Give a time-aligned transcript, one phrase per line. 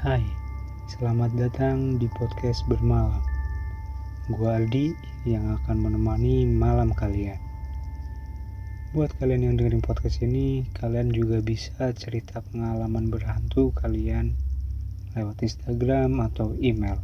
[0.00, 0.24] Hai,
[0.88, 3.20] selamat datang di podcast bermalam.
[4.32, 4.96] Gua Aldi
[5.28, 7.36] yang akan menemani malam kalian.
[8.96, 14.40] Buat kalian yang dengerin podcast ini, kalian juga bisa cerita pengalaman berhantu kalian
[15.12, 16.96] lewat Instagram atau email.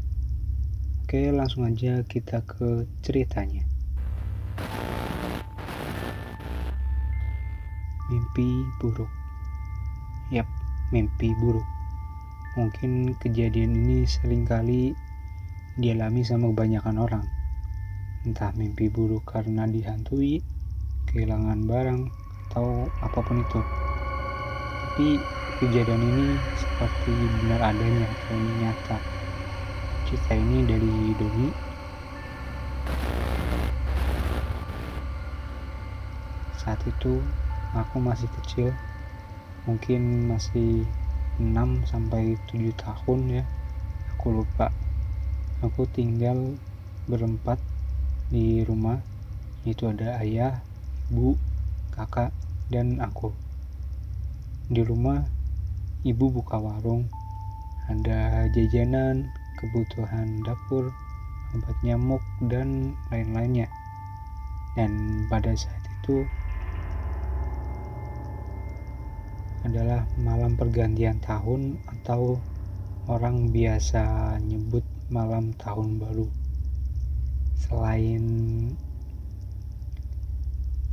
[1.04, 3.68] Oke, langsung aja kita ke ceritanya.
[8.08, 8.48] Mimpi
[8.80, 9.12] buruk.
[10.32, 10.48] Yap,
[10.96, 11.75] mimpi buruk.
[12.56, 14.96] Mungkin kejadian ini sering kali
[15.76, 17.24] dialami sama kebanyakan orang.
[18.24, 20.40] Entah mimpi buruk karena dihantui,
[21.04, 22.08] kehilangan barang,
[22.48, 23.60] atau apa pun itu.
[24.80, 25.20] Tapi
[25.60, 27.12] kejadian ini seperti
[27.44, 28.98] benar adanya atau nyata.
[30.08, 31.48] Cerita ini dari Doni.
[36.56, 37.20] Saat itu
[37.76, 38.72] aku masih kecil
[39.68, 40.88] mungkin masih
[41.36, 43.44] 6 sampai 7 tahun ya.
[44.16, 44.72] Aku lupa.
[45.60, 46.56] Aku tinggal
[47.04, 47.60] berempat
[48.32, 49.00] di rumah.
[49.68, 50.64] Itu ada ayah
[51.12, 51.36] ibu
[51.92, 52.32] kakak
[52.72, 53.36] dan aku.
[54.72, 55.20] Di rumah
[56.02, 57.06] ibu buka warung.
[57.86, 60.90] Ada jajanan kebutuhan dapur
[61.54, 63.68] obat nyamuk dan lain-lainnya.
[64.76, 66.24] Dan pada saat itu
[69.76, 72.40] adalah malam pergantian tahun atau
[73.12, 74.80] orang biasa nyebut
[75.12, 76.24] malam tahun baru.
[77.60, 78.24] Selain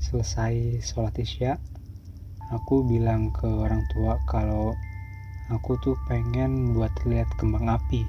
[0.03, 1.55] selesai sholat isya,
[2.51, 4.75] aku bilang ke orang tua kalau
[5.47, 8.03] aku tuh pengen buat lihat kembang api.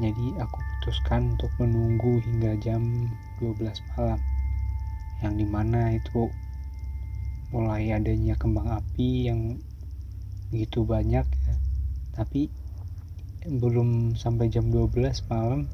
[0.00, 3.12] Jadi aku putuskan untuk menunggu hingga jam
[3.44, 4.24] 12 malam.
[5.20, 6.32] Yang di mana itu
[7.48, 9.56] mulai adanya kembang api yang
[10.52, 11.56] begitu banyak ya.
[12.12, 12.52] Tapi
[13.48, 15.64] belum sampai jam 12 malam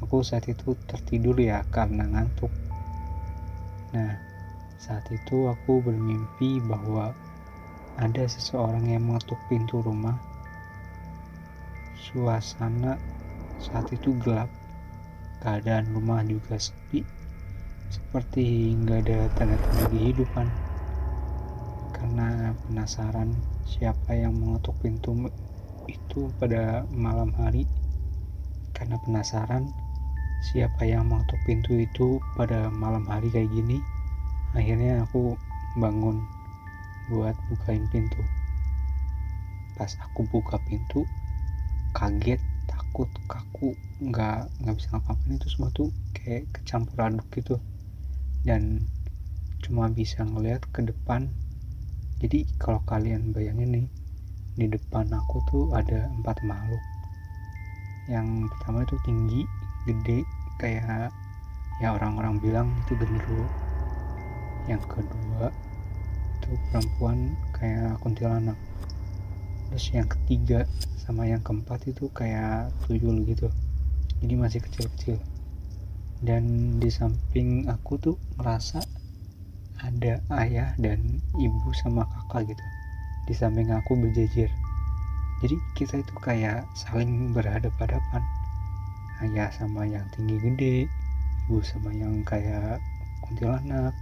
[0.00, 2.48] aku saat itu tertidur ya karena ngantuk.
[3.92, 4.16] Nah
[4.80, 7.12] saat itu aku bermimpi bahwa
[8.00, 10.16] ada seseorang yang mengetuk pintu rumah.
[12.00, 12.96] Suasana
[13.60, 14.48] saat itu gelap
[15.44, 17.04] keadaan rumah juga sepi
[17.92, 20.48] seperti nggak ada tanda-tanda kehidupan
[22.66, 25.30] penasaran siapa yang mengetuk pintu
[25.90, 27.66] itu pada malam hari.
[28.72, 29.68] Karena penasaran
[30.42, 33.78] siapa yang mengetuk pintu itu pada malam hari kayak gini
[34.58, 35.38] akhirnya aku
[35.78, 36.20] bangun
[37.08, 38.20] buat bukain pintu.
[39.78, 41.06] Pas aku buka pintu
[41.96, 43.72] kaget takut kaku
[44.02, 47.56] nggak nggak bisa ngapa-ngapain itu semua tuh kayak kecampur aduk gitu.
[48.44, 48.84] Dan
[49.62, 51.30] cuma bisa ngeliat ke depan
[52.22, 53.86] jadi kalau kalian bayangin nih
[54.54, 56.78] di depan aku tuh ada empat makhluk.
[58.06, 59.42] Yang pertama itu tinggi
[59.90, 60.22] gede
[60.62, 61.10] kayak
[61.82, 63.42] ya orang-orang bilang itu genderuwo
[64.70, 65.50] yang kedua
[66.38, 68.54] itu perempuan kayak kuntilanak.
[69.74, 70.62] Terus yang ketiga
[71.02, 73.50] sama yang keempat itu kayak tuyul gitu.
[74.22, 75.18] Jadi masih kecil-kecil.
[76.22, 79.01] Dan di samping aku tuh ngerasa
[79.80, 82.64] ada ayah dan ibu sama kakak gitu.
[83.24, 84.52] Di samping aku berjejer.
[85.40, 88.22] Jadi kita itu kayak saling berhadapan-hadapan.
[89.24, 90.76] Ayah sama yang tinggi gede
[91.46, 92.78] ibu sama yang kayak
[93.24, 93.94] kuntilanak.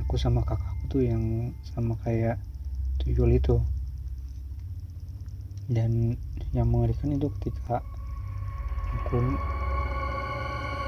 [0.00, 2.40] Aku sama kakakku tuh yang sama kayak
[3.02, 3.60] tuyul itu.
[5.70, 6.16] Dan
[6.56, 7.84] yang mengerikan itu ketika
[8.90, 9.22] aku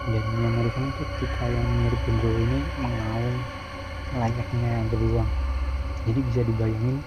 [0.03, 3.39] dan yang mengerikan itu ketika yang mirip genderuwo ini mengaum
[4.13, 5.29] layaknya beruang.
[6.05, 7.01] Jadi bisa dibayangin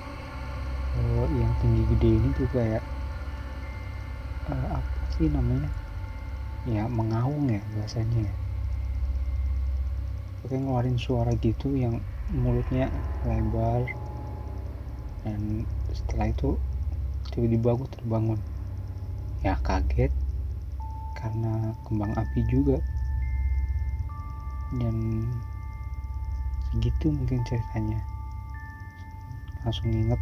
[0.98, 2.84] uh, yang tinggi gede ini tuh kayak
[4.50, 5.70] uh, apa sih namanya?
[6.66, 8.26] Ya mengaung ya bahasanya
[10.46, 11.98] Oke ngeluarin suara gitu yang
[12.30, 12.86] mulutnya
[13.26, 13.82] lebar
[15.26, 16.54] dan setelah itu
[17.34, 18.38] tiba-tiba aku terbangun.
[19.42, 20.14] Ya kaget
[21.18, 22.78] karena kembang api juga.
[24.78, 25.26] Dan
[26.76, 28.04] segitu mungkin ceritanya.
[29.64, 30.20] Langsung inget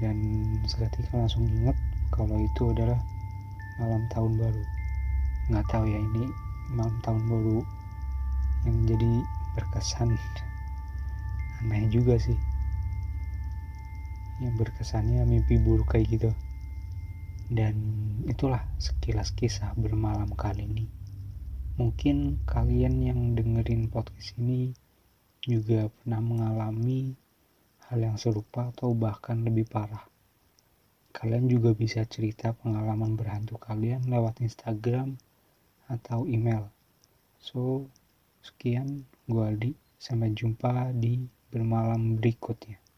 [0.00, 0.16] dan
[0.64, 1.76] seketika langsung inget
[2.08, 2.96] kalau itu adalah
[3.76, 4.64] malam tahun baru.
[5.52, 6.24] Nggak tahu ya ini
[6.72, 7.60] malam tahun baru
[8.64, 9.12] yang jadi
[9.60, 10.16] berkesan.
[11.60, 12.40] Aneh juga sih.
[14.40, 16.32] Yang berkesannya mimpi buruk kayak gitu.
[17.52, 17.76] Dan
[18.24, 20.99] itulah sekilas kisah bermalam kali ini
[21.80, 24.76] mungkin kalian yang dengerin podcast ini
[25.40, 27.16] juga pernah mengalami
[27.88, 30.04] hal yang serupa atau bahkan lebih parah.
[31.16, 35.16] Kalian juga bisa cerita pengalaman berhantu kalian lewat Instagram
[35.88, 36.68] atau email.
[37.40, 37.88] So
[38.44, 39.72] sekian gue Aldi.
[39.96, 42.89] Sampai jumpa di bermalam berikutnya